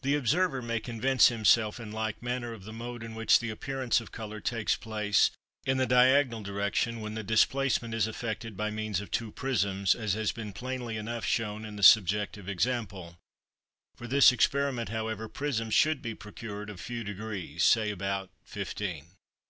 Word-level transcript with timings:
The 0.00 0.14
observer 0.14 0.62
may 0.62 0.80
convince 0.80 1.28
himself 1.28 1.78
in 1.78 1.92
like 1.92 2.22
manner 2.22 2.54
of 2.54 2.64
the 2.64 2.72
mode 2.72 3.02
in 3.02 3.14
which 3.14 3.38
the 3.38 3.50
appearance 3.50 4.00
of 4.00 4.10
colour 4.10 4.40
takes 4.40 4.76
place 4.76 5.30
in 5.66 5.76
the 5.76 5.84
diagonal 5.84 6.40
direction 6.42 7.00
when 7.02 7.12
the 7.12 7.22
displacement 7.22 7.92
is 7.92 8.06
effected 8.08 8.56
by 8.56 8.70
means 8.70 9.02
of 9.02 9.10
two 9.10 9.30
prisms, 9.30 9.94
as 9.94 10.14
has 10.14 10.32
been 10.32 10.54
plainly 10.54 10.96
enough 10.96 11.26
shown 11.26 11.66
in 11.66 11.76
the 11.76 11.82
subjective 11.82 12.48
example; 12.48 13.18
for 13.94 14.06
this 14.06 14.32
experiment, 14.32 14.88
however, 14.88 15.28
prisms 15.28 15.74
should 15.74 16.00
be 16.00 16.14
procured 16.14 16.70
of 16.70 16.80
few 16.80 17.04
degrees, 17.04 17.62
say 17.62 17.90
about 17.90 18.30
fifteen. 18.42 19.16